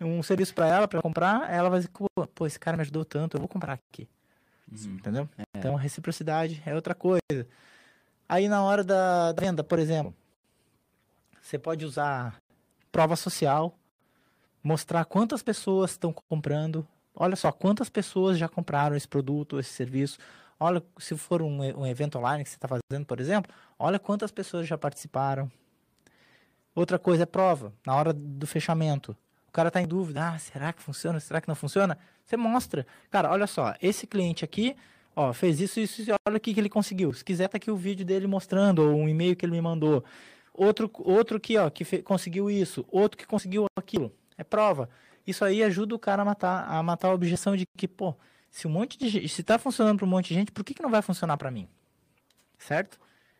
[0.00, 1.90] um serviço para ela, para comprar, ela vai dizer,
[2.34, 4.08] pô, esse cara me ajudou tanto, eu vou comprar aqui.
[4.70, 5.28] Entendeu?
[5.56, 7.46] Então, reciprocidade é outra coisa.
[8.28, 10.12] Aí, na hora da, da venda, por exemplo,
[11.40, 12.36] você pode usar
[12.90, 13.78] prova social,
[14.62, 16.86] mostrar quantas pessoas estão comprando.
[17.16, 20.18] Olha só, quantas pessoas já compraram esse produto, esse serviço.
[20.60, 23.98] Olha, se for um, e- um evento online que você está fazendo, por exemplo, olha
[23.98, 25.50] quantas pessoas já participaram.
[26.74, 29.16] Outra coisa é prova, na hora do fechamento.
[29.48, 31.96] O cara está em dúvida, ah, será que funciona, será que não funciona?
[32.24, 32.86] Você mostra.
[33.10, 34.76] Cara, olha só, esse cliente aqui,
[35.14, 37.14] ó, fez isso, isso, isso, olha o que, que ele conseguiu.
[37.14, 40.04] Se quiser, tá aqui o vídeo dele mostrando, ou um e-mail que ele me mandou.
[40.52, 44.12] Outro, outro aqui, ó, que conseguiu isso, outro que conseguiu aquilo.
[44.36, 44.90] É prova.
[45.26, 48.14] Isso aí ajuda o cara a matar, a matar a objeção de que, pô,
[48.50, 50.72] se um monte de gente, se tá funcionando para um monte de gente, por que,
[50.74, 51.68] que não vai funcionar para mim?
[52.58, 52.98] Certo?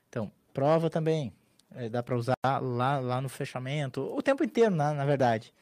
[0.09, 1.33] Então, prova também.
[1.75, 5.53] É, dá para usar lá, lá no fechamento, o tempo inteiro, na, na verdade.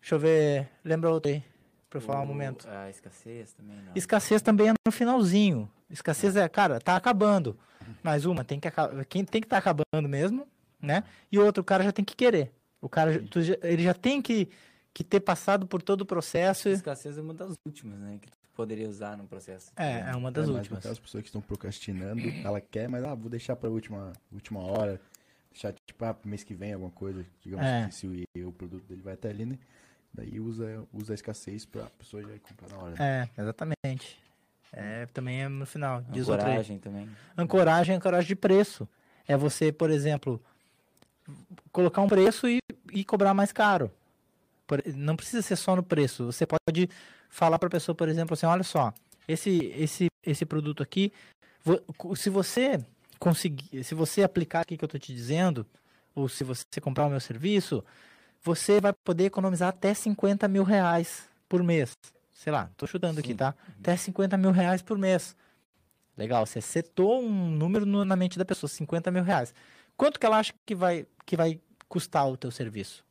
[0.00, 1.42] Deixa eu ver, lembra outro aí,
[1.88, 2.68] para eu falar um momento.
[2.68, 3.92] A escassez também, não.
[3.94, 5.70] Escassez também é no finalzinho.
[5.90, 7.56] Escassez é, cara, tá acabando.
[8.02, 8.68] Mas uma, tem que
[9.08, 10.46] quem tem que estar acabando mesmo,
[10.80, 11.04] né?
[11.30, 12.52] E outro, o cara já tem que querer.
[12.80, 14.48] O cara, já- ele já tem que,
[14.94, 16.68] que ter passado por todo o processo.
[16.68, 18.18] e- Escassez é uma das últimas, né?
[18.20, 19.72] Que tu poderia usar no processo.
[19.76, 20.78] É, é uma das é, mas últimas.
[20.80, 25.00] Aquelas pessoas que estão procrastinando, ela quer, mas ah, vou deixar pra última, última hora.
[25.50, 27.24] Deixar, tipo, ah, mês que vem alguma coisa.
[27.42, 27.86] Digamos É.
[27.88, 29.58] que se o, o produto dele vai até ali, né?
[30.14, 32.90] Daí usa, usa a escassez pra pessoa já ir comprar na hora.
[32.98, 33.28] né?
[33.36, 34.20] É, exatamente.
[34.72, 36.02] É, também é no final.
[36.10, 36.52] Diz outro aí.
[36.52, 37.08] Coragem também.
[37.36, 38.86] Ancoragem é ancoragem de preço.
[39.26, 40.42] É você, por exemplo,
[41.70, 42.58] colocar um preço e,
[42.92, 43.90] e cobrar mais caro.
[44.94, 46.26] Não precisa ser só no preço.
[46.26, 46.88] Você pode
[47.28, 48.92] falar para a pessoa, por exemplo, assim, olha só,
[49.26, 51.12] esse, esse, esse produto aqui,
[52.16, 52.84] se você
[53.18, 55.66] conseguir, se você aplicar aqui que eu estou te dizendo,
[56.14, 57.84] ou se você comprar o meu serviço,
[58.42, 61.92] você vai poder economizar até 50 mil reais por mês.
[62.32, 63.36] Sei lá, tô chutando aqui, Sim.
[63.36, 63.54] tá?
[63.78, 65.36] Até 50 mil reais por mês.
[66.16, 69.54] Legal, você setou um número na mente da pessoa, 50 mil reais.
[69.96, 73.04] Quanto que ela acha que vai, que vai custar o teu serviço?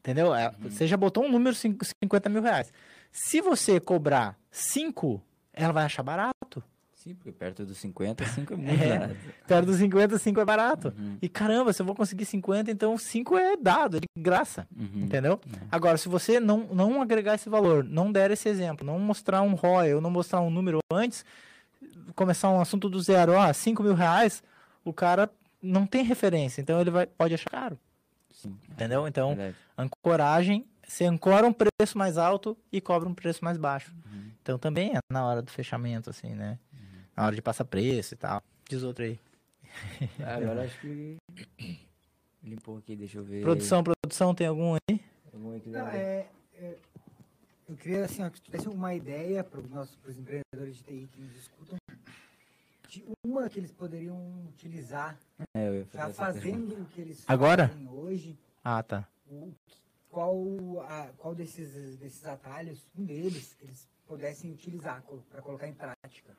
[0.00, 0.34] Entendeu?
[0.34, 2.72] É, Você já botou um número, cin- 50 mil reais.
[3.12, 6.62] Se você cobrar 5, ela vai achar barato.
[6.94, 8.98] Sim, porque perto dos 50, 5 é muito É.
[8.98, 9.16] barato.
[9.46, 10.94] Perto dos 50, 5 é barato.
[10.98, 11.16] Uhum.
[11.20, 14.66] E caramba, se eu vou conseguir 50, então 5 é dado, é de graça.
[14.76, 15.02] Uhum.
[15.04, 15.40] Entendeu?
[15.72, 19.54] Agora, se você não, não agregar esse valor, não der esse exemplo, não mostrar um
[19.54, 21.24] ROI ou não mostrar um número antes,
[22.14, 24.42] começar um assunto do zero, ó, 5 mil reais,
[24.84, 25.30] o cara
[25.62, 27.78] não tem referência, então ele vai, pode achar caro.
[28.30, 29.06] Sim, Entendeu?
[29.06, 29.56] Então, verdade.
[29.76, 33.94] ancoragem, você ancora um preço mais alto e cobra um preço mais baixo.
[34.42, 36.58] Então também é na hora do fechamento, assim, né?
[37.16, 38.42] Na hora de passar preço e tal.
[38.68, 39.20] Diz outro aí.
[40.20, 41.16] Ah, Agora acho que
[42.42, 43.42] limpou aqui, deixa eu ver.
[43.42, 45.00] Produção, produção, tem algum aí?
[45.32, 46.76] Algum aí que Não, é, é,
[47.68, 50.82] eu queria assim, ó, que tu tivesse uma ideia para os nossos pros empreendedores de
[50.82, 51.76] TI que nos escutam,
[53.24, 54.16] uma que eles poderiam
[54.48, 55.16] utilizar,
[55.54, 56.14] É, eu ia fazer já pergunta.
[56.14, 57.68] fazendo o que eles Agora?
[57.68, 59.06] fazem hoje, Ah, tá.
[59.30, 59.52] o,
[60.10, 60.36] qual,
[60.88, 66.32] a, qual desses, desses atalhos, um deles, que eles pudessem utilizar para colocar em prática.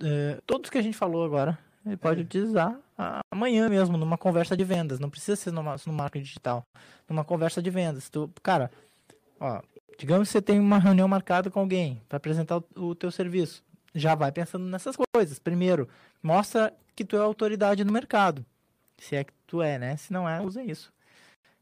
[0.00, 4.56] É, todos que a gente falou agora, ele pode utilizar a- amanhã mesmo, numa conversa
[4.56, 5.00] de vendas.
[5.00, 6.62] Não precisa ser numa, no marketing digital.
[7.08, 8.08] Numa conversa de vendas.
[8.08, 8.70] Tu, cara,
[9.40, 9.60] ó,
[9.98, 13.64] digamos que você tem uma reunião marcada com alguém para apresentar o, o teu serviço.
[13.94, 15.38] Já vai pensando nessas coisas.
[15.38, 15.88] Primeiro,
[16.22, 18.44] mostra que tu é autoridade no mercado.
[18.98, 19.96] Se é que tu é, né?
[19.96, 20.92] Se não é, usa isso.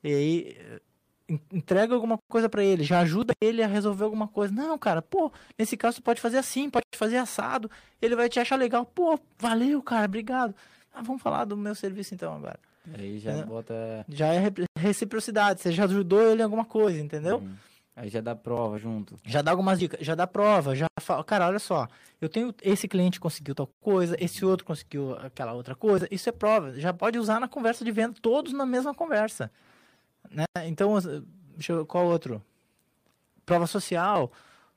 [0.03, 0.81] E aí, eh,
[1.29, 4.53] en- entrega alguma coisa para ele, já ajuda ele a resolver alguma coisa.
[4.55, 7.71] Não, cara, pô, nesse caso tu pode fazer assim, pode fazer assado.
[8.01, 8.85] Ele vai te achar legal.
[8.87, 10.55] Pô, valeu, cara, obrigado.
[10.95, 12.59] Ah, vamos falar do meu serviço então agora.
[12.99, 13.45] Aí já É.
[13.45, 13.75] bota.
[14.09, 17.39] Já é re- reciprocidade, você já ajudou ele em alguma coisa, entendeu?
[17.39, 17.55] Hum.
[17.97, 19.19] Aí já dá prova junto.
[19.25, 21.89] Já dá algumas dicas, já dá prova, já fala, cara, olha só,
[22.21, 26.33] eu tenho esse cliente conseguiu tal coisa, esse outro conseguiu aquela outra coisa, isso é
[26.33, 29.51] prova, já pode usar na conversa de venda, todos na mesma conversa,
[30.31, 30.45] né?
[30.67, 30.93] Então,
[31.55, 32.45] deixa eu, qual outro?
[33.47, 34.31] Prova social.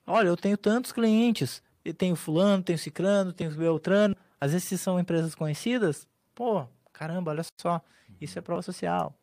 [0.08, 4.78] Olha, eu tenho tantos clientes, eu tenho fulano, tenho cicrano, tenho beltrano, às vezes se
[4.78, 7.82] são empresas conhecidas, pô, caramba, olha só,
[8.22, 9.14] isso é prova social.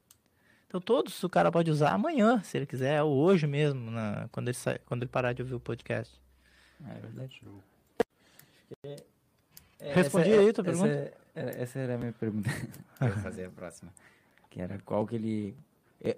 [0.77, 4.49] Então todos o cara pode usar amanhã, se ele quiser, ou hoje mesmo, na- quando,
[4.49, 6.21] ele sai- quando ele parar de ouvir o podcast.
[6.87, 7.41] É verdade.
[9.81, 11.13] Respondi Essa- aí tua essa- pergunta?
[11.35, 12.51] era- Essa era a minha pergunta.
[13.01, 13.91] Vou fazer a próxima.
[14.51, 15.57] Que era qual que ele.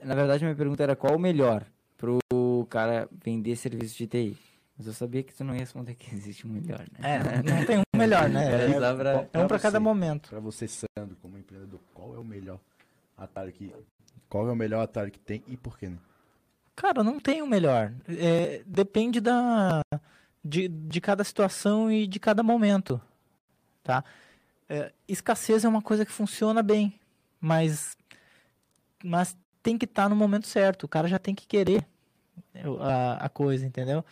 [0.05, 1.64] Na verdade, minha pergunta era qual o melhor
[1.97, 2.18] pro
[2.68, 4.37] cara vender serviço de TI.
[4.77, 7.16] Mas eu sabia que tu não ia responder que existe um melhor, né?
[7.16, 8.42] É, não tem um melhor, né?
[8.77, 10.29] É, só pra- é um para cada momento.
[10.31, 12.59] Pra você, Sandro, como empreendedor, qual é o melhor
[13.16, 13.73] atalho que.
[14.28, 15.98] Qual é o melhor atalho que tem e por quê, né?
[16.74, 17.92] Cara, não tem o melhor.
[18.09, 19.81] É, depende da
[20.44, 23.00] de, de cada situação e de cada momento,
[23.83, 24.04] tá?
[24.68, 26.94] É, escassez é uma coisa que funciona bem,
[27.40, 27.96] mas
[29.04, 30.85] mas tem que estar no momento certo.
[30.85, 31.87] O cara já tem que querer
[32.81, 34.04] a, a coisa, entendeu?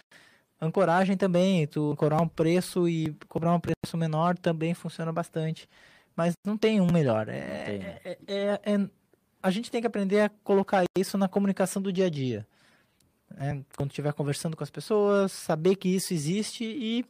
[0.60, 5.68] Ancoragem também, tu ancorar um preço e cobrar um preço menor também funciona bastante,
[6.14, 7.28] mas não tem um melhor.
[7.28, 8.00] É, tem, né?
[8.04, 8.88] é- é- é-
[9.46, 12.46] a gente tem que aprender a colocar isso na comunicação do dia a dia.
[13.30, 13.62] né?
[13.76, 17.04] Quando estiver conversando com as pessoas, saber que isso existe e,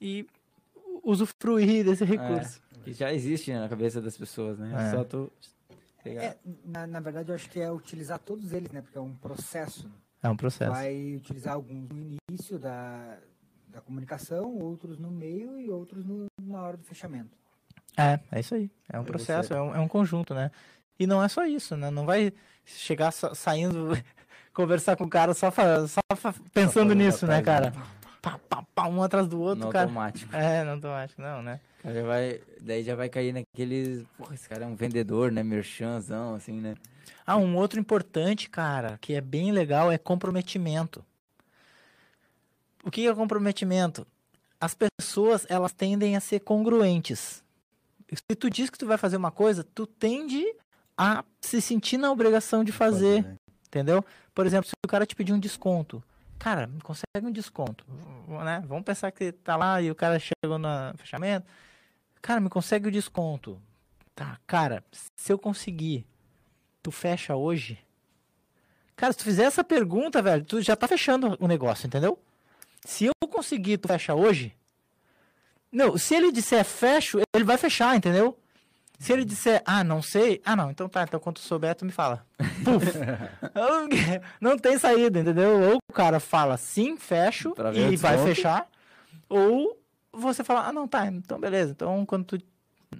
[0.00, 0.26] e
[1.02, 2.60] usufruir desse recurso.
[2.84, 4.72] Que já existe né, na cabeça das pessoas, né?
[4.88, 4.90] É.
[4.90, 5.30] Só tu
[6.02, 6.22] pegar.
[6.22, 8.80] É, na, na verdade, eu acho que é utilizar todos eles, né?
[8.82, 9.88] Porque é um processo.
[10.22, 10.70] É, um processo.
[10.72, 13.18] Vai utilizar alguns no início da,
[13.68, 17.30] da comunicação, outros no meio e outros no- na hora do fechamento.
[17.96, 18.70] É, é isso aí.
[18.88, 20.50] É um processo, é, um, é um conjunto, né?
[20.98, 21.90] E não é só isso, né?
[21.90, 22.32] Não vai
[22.64, 23.90] chegar sa- saindo,
[24.54, 26.00] conversar com o cara só, só
[26.52, 27.72] pensando fazendo nisso, né, cara?
[28.20, 29.84] Pá, pá, pá, um atrás do outro, no cara.
[29.86, 30.34] automático.
[30.34, 31.60] É, não automático, não, né?
[31.82, 34.04] Cara já vai, daí já vai cair naqueles.
[34.16, 35.42] Porra, esse cara é um vendedor, né?
[35.42, 36.76] Merchanzão, assim, né?
[37.26, 41.04] Ah, um outro importante, cara, que é bem legal, é comprometimento.
[42.84, 44.06] O que é comprometimento?
[44.60, 47.42] As pessoas, elas tendem a ser congruentes.
[48.12, 50.44] Se tu diz que tu vai fazer uma coisa, tu tende
[51.02, 53.36] a se sentir na obrigação de fazer, né?
[53.66, 54.04] entendeu?
[54.32, 56.02] Por exemplo, se o cara te pedir um desconto,
[56.38, 57.84] cara, me consegue um desconto,
[58.44, 58.62] né?
[58.66, 61.46] Vamos pensar que tá lá e o cara chegou no fechamento,
[62.20, 63.60] cara, me consegue o desconto.
[64.14, 64.84] Tá, cara,
[65.16, 66.06] se eu conseguir,
[66.82, 67.78] tu fecha hoje?
[68.94, 72.16] Cara, se tu fizer essa pergunta, velho, tu já tá fechando o negócio, entendeu?
[72.84, 74.54] Se eu conseguir, tu fecha hoje?
[75.72, 78.38] Não, se ele disser fecho, ele vai fechar, entendeu?
[79.02, 81.84] Se ele disser, ah, não sei, ah, não, então tá, então quando tu souber, tu
[81.84, 82.24] me fala.
[82.64, 82.86] Puf!
[84.40, 85.60] não tem saída, entendeu?
[85.60, 88.34] Ou o cara fala sim, fecho, e vai desconto.
[88.34, 88.68] fechar,
[89.28, 89.76] ou
[90.12, 92.38] você fala, ah, não, tá, então beleza, então quando tu.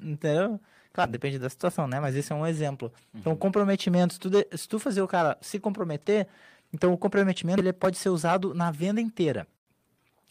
[0.02, 0.60] Entendeu?
[0.92, 2.00] Claro, depende da situação, né?
[2.00, 2.92] Mas esse é um exemplo.
[3.14, 6.26] Então, comprometimento, se tu, de- se tu fazer o cara se comprometer,
[6.72, 9.46] então o comprometimento ele pode ser usado na venda inteira.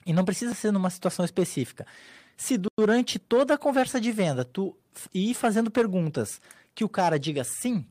[0.06, 1.86] E não precisa ser numa situação específica.
[2.36, 6.42] Se durante toda a conversa de venda tu f- ir fazendo perguntas
[6.74, 7.86] que o cara diga sim,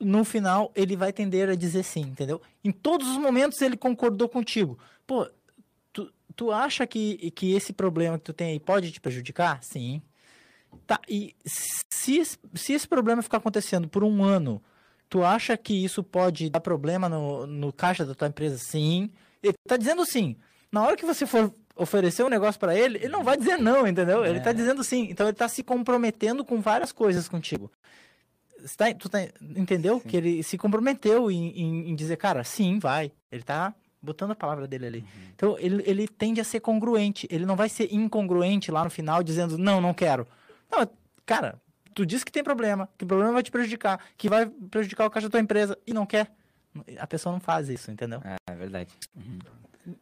[0.00, 2.40] no final ele vai tender a dizer sim, entendeu?
[2.64, 4.78] Em todos os momentos ele concordou contigo.
[5.06, 5.28] Pô,
[5.92, 9.62] tu, tu acha que, que esse problema que tu tem aí pode te prejudicar?
[9.62, 10.02] Sim.
[10.86, 12.22] Tá, e se,
[12.54, 14.60] se esse problema ficar acontecendo por um ano,
[15.08, 18.58] tu acha que isso pode dar problema no, no caixa da tua empresa?
[18.58, 19.10] Sim.
[19.42, 20.36] Ele tá dizendo sim.
[20.70, 23.86] Na hora que você for oferecer um negócio para ele, ele não vai dizer não,
[23.86, 24.24] entendeu?
[24.24, 25.08] Ele tá dizendo sim.
[25.10, 27.70] Então ele tá se comprometendo com várias coisas contigo.
[28.76, 30.00] Tá- tu tá- entendeu?
[30.00, 33.10] Que ele se comprometeu em, em- em dizer, cara, sim, vai.
[33.30, 35.04] Ele tá botando a palavra dele ali.
[35.34, 37.26] Então ele, ele tende a ser congruente.
[37.30, 40.26] Ele não vai ser incongruente lá no final, dizendo, não, não quero.
[40.70, 40.88] Não,
[41.26, 41.60] cara,
[41.94, 45.10] tu disse que tem problema, que o problema vai te prejudicar, que vai prejudicar o
[45.10, 46.30] caixa da tua empresa e não quer.
[46.98, 48.20] A pessoa não faz isso, entendeu?
[48.24, 48.90] É, é verdade.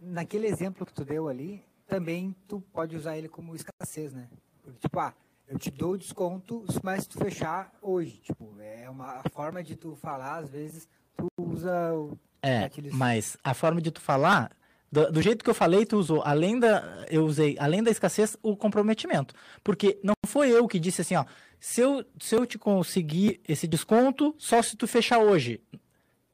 [0.00, 4.28] Naquele exemplo que tu deu ali, também tu pode usar ele como escassez, né?
[4.62, 5.14] Porque, tipo, ah,
[5.48, 8.18] eu te dou desconto, mas tu fechar hoje.
[8.18, 13.36] Tipo, é uma forma de tu falar, às vezes, tu usa o É, gatilhos- mas
[13.42, 14.50] a forma de tu falar,
[14.92, 18.36] do, do jeito que eu falei, tu usou, além da, eu usei, além da escassez,
[18.42, 19.34] o comprometimento.
[19.64, 21.24] Porque não foi eu que disse assim, ó,
[21.58, 25.60] se eu, se eu te conseguir esse desconto, só se tu fechar hoje.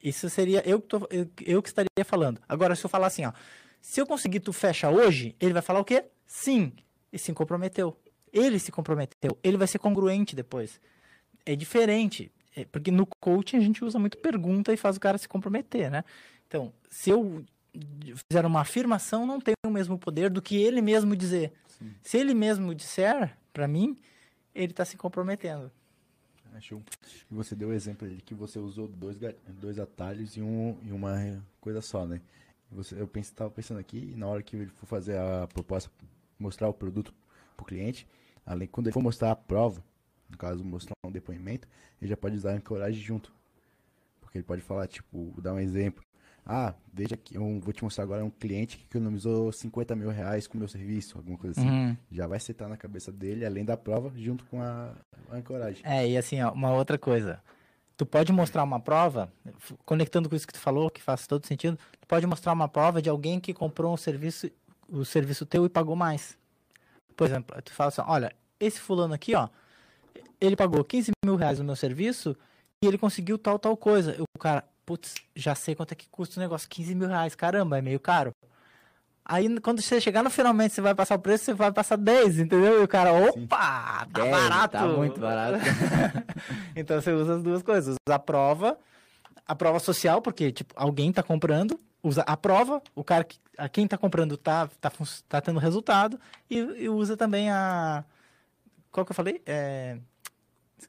[0.07, 2.39] Isso seria eu que, tô- eu, eu que estaria falando.
[2.47, 3.31] Agora, se eu falar assim, ó,
[3.81, 6.05] se eu conseguir tu fecha hoje, ele vai falar o quê?
[6.25, 6.71] Sim.
[7.11, 7.97] E se comprometeu.
[8.31, 9.37] Ele se comprometeu.
[9.43, 10.79] Ele vai ser congruente depois.
[11.45, 12.31] é diferente.
[12.55, 15.89] É, porque no coaching a gente usa muito pergunta e faz o cara se comprometer,
[15.91, 16.03] né?
[16.47, 17.45] Então, se eu
[18.29, 21.53] fizer uma afirmação, não tem o mesmo poder do que ele mesmo dizer.
[21.67, 21.93] Sim.
[22.01, 23.95] Se ele mesmo disser, para mim,
[24.55, 25.71] ele está se comprometendo.
[26.57, 26.81] Acho
[27.27, 29.17] que você deu o exemplo ali que você usou dois,
[29.59, 32.21] dois atalhos e, um, e uma coisa só, né?
[32.71, 35.89] Você, eu pense, tava pensando aqui, na hora que ele for fazer a proposta,
[36.37, 37.13] mostrar o produto
[37.55, 38.07] pro cliente,
[38.45, 39.83] além quando ele for mostrar a prova,
[40.29, 41.67] no caso mostrar um depoimento,
[42.01, 43.31] ele já pode usar a ancoragem junto.
[44.19, 46.03] Porque ele pode falar, tipo, dar um exemplo.
[46.49, 50.47] Ah, veja que eu vou te mostrar agora um cliente que economizou 50 mil reais
[50.47, 51.69] com o meu serviço, alguma coisa assim.
[51.69, 51.97] Uhum.
[52.09, 54.93] Já vai setar na cabeça dele, além da prova, junto com a,
[55.29, 55.81] a ancoragem.
[55.83, 57.43] É, e assim, ó, uma outra coisa.
[57.97, 59.29] Tu pode mostrar uma prova,
[59.85, 63.01] conectando com isso que tu falou, que faz todo sentido, tu pode mostrar uma prova
[63.01, 64.49] de alguém que comprou um serviço,
[64.87, 66.37] o serviço teu e pagou mais.
[67.15, 69.49] Por exemplo, tu fala assim, olha, esse fulano aqui, ó,
[70.39, 72.37] ele pagou 15 mil reais no meu serviço
[72.81, 74.15] e ele conseguiu tal, tal coisa.
[74.21, 77.77] O cara, putz, já sei quanto é que custa o negócio, 15 mil reais, caramba,
[77.77, 78.31] é meio caro.
[79.25, 82.39] Aí, quando você chegar no finalmente, você vai passar o preço, você vai passar 10,
[82.39, 82.79] entendeu?
[82.79, 84.71] E o cara, opa, tá 10, barato.
[84.71, 85.59] tá muito barato.
[86.73, 87.97] então você usa as duas coisas.
[88.07, 88.77] Usa a prova,
[89.45, 93.67] a prova social, porque tipo, alguém tá comprando, usa a prova, o cara que, a
[93.67, 94.89] quem tá comprando tá, tá,
[95.27, 96.17] tá tendo resultado,
[96.49, 98.05] e, e usa também a.
[98.89, 99.41] Qual que eu falei?
[99.45, 99.97] É,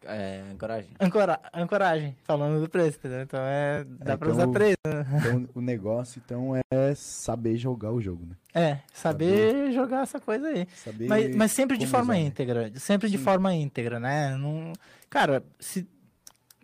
[0.04, 0.90] É, coragem.
[1.00, 3.22] ancora, ancoragem, falando do preço, entendeu?
[3.22, 3.84] Então é.
[3.84, 4.76] Dá É, pra então- usar três.
[4.84, 8.36] Então, o negócio, então, é saber jogar o jogo, né?
[8.54, 10.66] É, saber jogar essa coisa aí.
[10.74, 12.26] Saber Mas, mas sempre de forma usar, né?
[12.26, 12.72] íntegra.
[12.78, 13.24] Sempre de Sim.
[13.24, 14.36] forma íntegra, né?
[14.36, 14.72] Não...
[15.08, 15.88] Cara, se,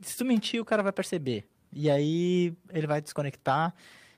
[0.02, 1.46] se tu mentir, o cara vai perceber.
[1.72, 3.74] E aí ele vai desconectar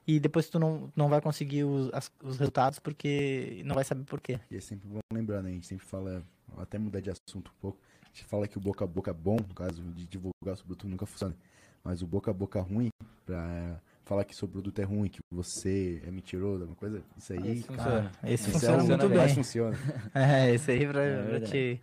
[0.07, 4.05] e depois tu não, não vai conseguir os, as- os resultados porque não vai saber
[4.05, 4.39] por quê.
[4.51, 5.51] E é sempre bom lembrar, né?
[5.51, 6.23] A gente sempre fala,
[6.59, 7.79] até mudar de assunto um pouco.
[8.17, 10.65] A gente fala que o boca a boca bom, no caso de divulgar o seu
[10.65, 11.37] produto, nunca funciona.
[11.85, 12.89] Mas o boca a boca ruim,
[13.27, 17.59] pra falar que seu produto é ruim, que você é mentiroso, alguma coisa, isso aí,
[17.59, 18.13] Esse cara, funciona.
[18.25, 19.29] Esse funciona é o muito bem.
[19.35, 19.77] funciona.
[20.15, 21.81] É, esse aí pra, É pra te,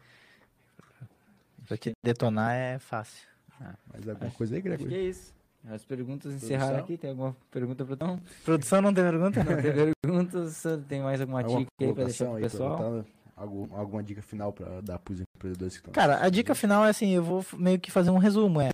[1.67, 3.27] pra te detonar é fácil.
[3.93, 4.91] Mas alguma coisa aí, Acho que Gregor?
[4.97, 5.35] é isso.
[5.69, 6.97] As perguntas encerraram aqui.
[6.97, 8.19] Tem alguma pergunta, Brutão?
[8.43, 9.43] Produção não tem pergunta?
[9.43, 10.63] Não tem perguntas?
[10.89, 13.05] Tem mais alguma Alguma dica aí pra deixar pro pessoal?
[13.43, 16.89] Algum- alguma dica final pra dar pros empreendedores que estão Cara, a dica final é
[16.89, 18.69] assim, eu vou meio que fazer um resumo, é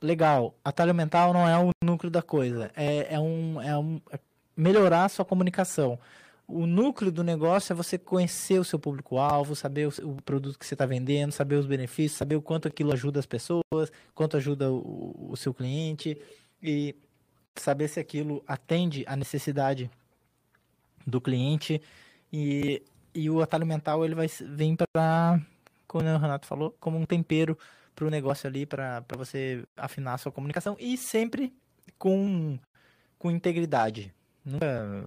[0.00, 4.18] legal, atalho mental não é o núcleo da coisa, é, é um, é um é
[4.56, 5.98] melhorar a sua comunicação.
[6.48, 10.64] O núcleo do negócio é você conhecer o seu público-alvo, saber o, o produto que
[10.64, 14.72] você está vendendo, saber os benefícios, saber o quanto aquilo ajuda as pessoas, quanto ajuda
[14.72, 16.16] o, o seu cliente
[16.62, 16.94] e
[17.56, 19.90] saber se aquilo atende à necessidade
[21.06, 21.82] do cliente
[22.32, 22.82] e,
[23.16, 25.40] e o atalho mental ele vai vir para
[25.86, 27.58] como o Renato falou, como um tempero
[27.94, 31.54] para o negócio ali, para você afinar a sua comunicação e sempre
[31.98, 32.58] com,
[33.18, 34.12] com integridade.
[34.44, 35.06] Nunca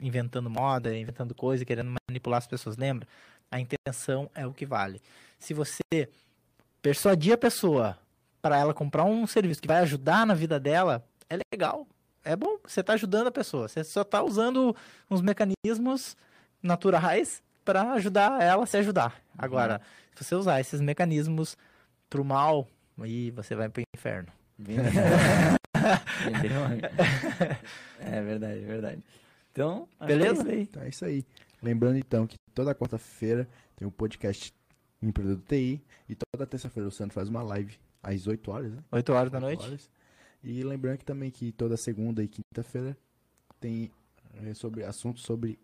[0.00, 2.76] inventando moda, inventando coisa, querendo manipular as pessoas.
[2.76, 3.06] Lembra?
[3.50, 5.00] A intenção é o que vale.
[5.38, 6.08] Se você
[6.82, 7.96] persuadir a pessoa
[8.42, 11.86] para ela comprar um serviço que vai ajudar na vida dela, é legal.
[12.24, 13.68] É bom, você está ajudando a pessoa.
[13.68, 14.74] Você só está usando
[15.08, 16.16] uns mecanismos
[16.62, 19.20] naturais para ajudar ela a se ajudar.
[19.36, 19.80] Agora,
[20.14, 21.56] se você usar esses mecanismos
[22.08, 22.66] pro mal,
[23.00, 24.28] aí você vai pro inferno.
[24.58, 24.76] Bem-?
[28.00, 29.02] É verdade, é verdade.
[29.52, 30.48] Então, é Beleza?
[30.48, 30.62] aí.
[30.62, 31.24] Então é isso aí.
[31.62, 34.52] Lembrando então que toda quarta-feira tem um podcast
[35.02, 38.82] Empreendedor TI e toda terça-feira o Sandro faz uma live às 8 horas, né?
[38.90, 39.64] 8 horas da 8 noite.
[39.66, 39.90] horas.
[40.42, 42.96] E lembrando que também que toda segunda e quinta-feira
[43.60, 43.90] tem
[44.42, 45.58] eh, sobre assuntos sobre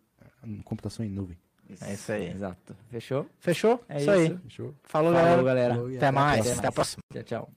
[0.65, 1.39] computação em nuvem.
[1.81, 2.31] É isso aí.
[2.31, 2.77] Exato.
[2.91, 3.27] Fechou?
[3.39, 3.83] Fechou?
[3.89, 4.27] É isso aí.
[4.27, 4.39] isso.
[4.45, 4.75] Fechou?
[4.83, 5.43] Falou, Falou, galera.
[5.43, 5.75] galera.
[5.75, 6.47] Falou Até mais.
[6.47, 7.03] Até Até a próxima.
[7.13, 7.51] Tchau, tchau.